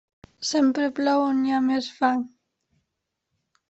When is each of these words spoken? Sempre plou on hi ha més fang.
Sempre 0.51 0.87
plou 1.01 1.27
on 1.27 1.45
hi 1.45 1.53
ha 1.53 1.61
més 1.69 1.93
fang. 2.01 2.29